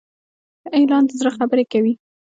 [0.61, 1.93] ښه اعلان د زړه خبرې کوي.